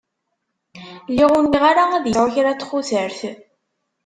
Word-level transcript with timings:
Lliɣ 1.11 1.29
ur 1.37 1.43
nwiɣ 1.45 1.63
ara 1.71 1.83
ad 1.97 2.05
yesεu 2.07 2.27
kra 2.35 2.51
n 2.53 2.57
txutert. 2.59 3.19